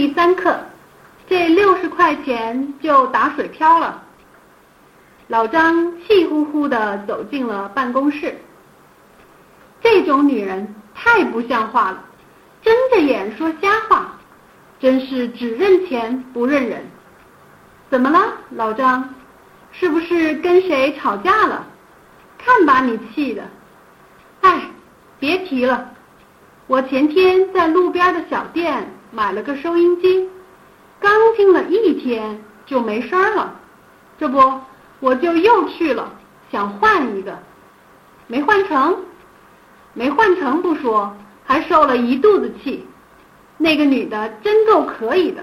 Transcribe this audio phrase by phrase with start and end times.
[0.00, 0.58] 第三课，
[1.28, 4.02] 这六十块钱就打水漂了。
[5.28, 8.34] 老张气呼呼地走进了办公室。
[9.82, 12.02] 这种女人太不像话了，
[12.62, 14.16] 睁着眼说瞎话，
[14.80, 16.82] 真是只认钱不认人。
[17.90, 19.06] 怎么了，老张？
[19.70, 21.66] 是不是跟谁吵架了？
[22.38, 23.42] 看把你气的！
[24.40, 24.62] 哎，
[25.18, 25.90] 别提了，
[26.66, 30.28] 我前天在路边的小店买了个收音机，
[31.00, 33.54] 刚听了一天就没声了。
[34.18, 34.38] 这不，
[35.00, 36.12] 我就又去了，
[36.52, 37.38] 想换一个，
[38.26, 38.96] 没换成，
[39.94, 42.86] 没换成不说，还受了一肚子气。
[43.56, 45.42] 那个女的真够可以的，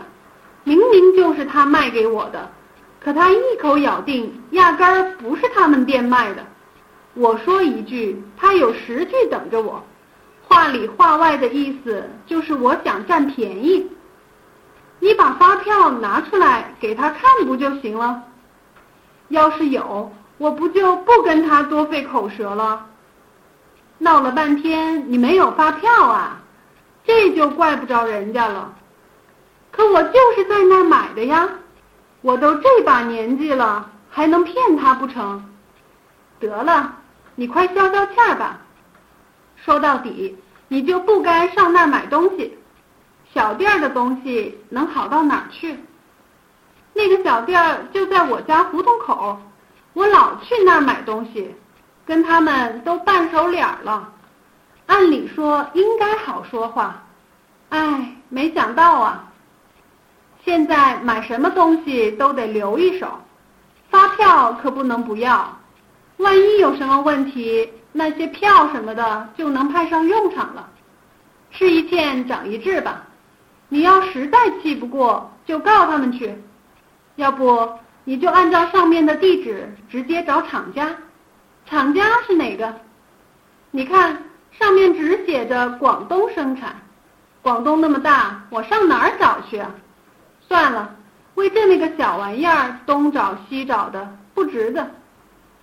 [0.63, 2.51] 明明就是她卖给我的。
[2.99, 6.43] 可他一口咬定，压根儿不是他们店卖的。
[7.13, 9.81] 我说一句，他有十句等着我，
[10.47, 13.91] 话里话外的意思就是我想占便宜。
[14.99, 18.23] 你把发票拿出来给他看不就行了？
[19.27, 22.85] 要是有，我不就不跟他多费口舌了？
[23.99, 26.39] 闹了半天你没有发票啊，
[27.03, 28.73] 这就怪不着人家了。
[29.71, 31.49] 可我就是在那儿买的呀。
[32.21, 35.43] 我都这把年纪了，还能骗他不成？
[36.39, 36.95] 得了，
[37.35, 38.59] 你快消消气儿吧。
[39.63, 42.57] 说到底，你就不该上那儿买东西。
[43.33, 45.77] 小店儿的东西能好到哪儿去？
[46.93, 49.37] 那个小店儿就在我家胡同口，
[49.93, 51.53] 我老去那儿买东西，
[52.05, 54.09] 跟他们都半熟脸了。
[54.85, 57.03] 按理说应该好说话，
[57.69, 59.25] 哎，没想到啊。
[60.45, 63.19] 现在买什么东西都得留一手，
[63.89, 65.57] 发票可不能不要，
[66.15, 70.69] 万一有什么问题，那些票什么的就能派上用场了。
[71.49, 73.07] 吃一堑长一智吧，
[73.69, 76.29] 你要实在气不过，就告他们去；
[77.15, 77.67] 要不，
[78.03, 80.95] 你就按照上面的地址直接找厂家。
[81.65, 82.71] 厂家是哪个？
[83.71, 86.75] 你看上面只写着广东生产，
[87.41, 89.71] 广东那么大，我上哪儿找去啊？
[90.47, 90.95] 算了，
[91.33, 94.87] 为这么个小玩意儿东找西找的不值得。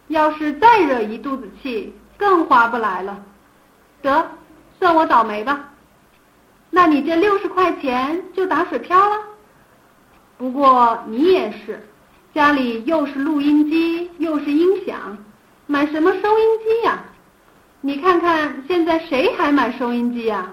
[0.08, 3.22] 要是再惹一肚子气，更划不来了。
[4.02, 4.30] 得，
[4.78, 5.70] 算我倒霉吧。
[6.70, 9.16] 那你这六十块钱就打水漂了。
[10.36, 11.86] 不过你也是，
[12.34, 15.16] 家里又是录音机又是音响，
[15.66, 17.04] 买什么收音机呀？
[17.80, 20.50] 你看看现在谁还买收音机呀？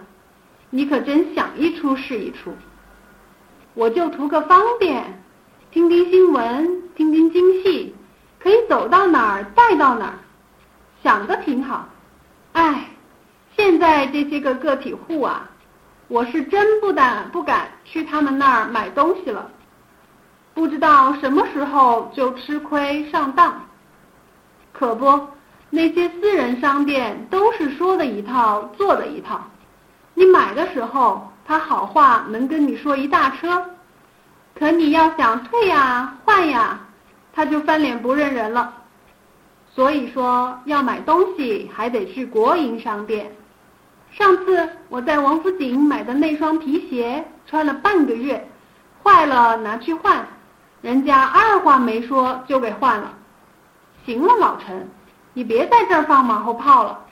[0.70, 2.54] 你可真想一出是一出。
[3.74, 5.22] 我就图个方便，
[5.72, 7.96] 听听新闻，听听京戏，
[8.40, 10.20] 可以走到哪儿带到哪儿，
[11.04, 11.88] 想的挺好。
[12.54, 12.86] 哎，
[13.56, 15.50] 现在这些个个体户啊，
[16.08, 19.50] 我是真不敢不敢去他们那儿买东西了，
[20.54, 23.54] 不知道什么时候就吃亏上当。
[24.74, 25.28] 可不，
[25.70, 29.42] 那些私人商店都是说的一套，做的一套，
[30.14, 31.28] 你买的时候。
[31.44, 33.66] 他好话能跟你说一大车，
[34.58, 36.80] 可你要想退呀换呀，
[37.34, 38.72] 他就翻脸不认人了。
[39.74, 43.32] 所以说要买东西还得去国营商店。
[44.12, 48.50] 上次我在王府井买的那双皮鞋，穿了半个月，
[49.02, 50.28] 坏了拿去换，
[50.82, 53.14] 人家二话没说就给换了。
[54.06, 54.90] 行了，老陈，
[55.34, 57.06] 你别在这儿放马后炮了。